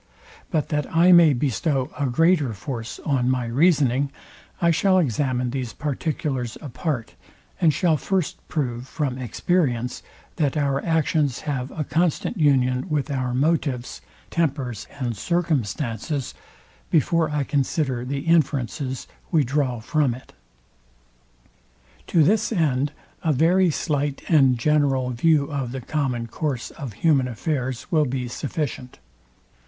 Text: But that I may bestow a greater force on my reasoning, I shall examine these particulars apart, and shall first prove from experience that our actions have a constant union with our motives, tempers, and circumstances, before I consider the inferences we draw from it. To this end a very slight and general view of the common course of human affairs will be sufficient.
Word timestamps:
But 0.49 0.69
that 0.69 0.91
I 0.91 1.11
may 1.11 1.31
bestow 1.31 1.91
a 1.95 2.07
greater 2.07 2.53
force 2.55 2.99
on 3.05 3.29
my 3.29 3.45
reasoning, 3.45 4.11
I 4.59 4.71
shall 4.71 4.97
examine 4.97 5.51
these 5.51 5.73
particulars 5.73 6.57
apart, 6.59 7.13
and 7.61 7.71
shall 7.71 7.97
first 7.97 8.37
prove 8.47 8.87
from 8.87 9.19
experience 9.19 10.01
that 10.37 10.57
our 10.57 10.83
actions 10.83 11.41
have 11.41 11.69
a 11.69 11.83
constant 11.83 12.35
union 12.35 12.89
with 12.89 13.11
our 13.11 13.35
motives, 13.35 14.01
tempers, 14.31 14.87
and 14.99 15.15
circumstances, 15.15 16.33
before 16.89 17.29
I 17.29 17.43
consider 17.43 18.03
the 18.03 18.21
inferences 18.21 19.05
we 19.29 19.43
draw 19.43 19.79
from 19.81 20.15
it. 20.15 20.33
To 22.07 22.23
this 22.23 22.51
end 22.51 22.91
a 23.21 23.31
very 23.31 23.69
slight 23.69 24.23
and 24.27 24.57
general 24.57 25.11
view 25.11 25.51
of 25.51 25.71
the 25.71 25.79
common 25.81 26.25
course 26.25 26.71
of 26.71 26.93
human 26.93 27.27
affairs 27.27 27.91
will 27.91 28.05
be 28.05 28.27
sufficient. 28.27 28.97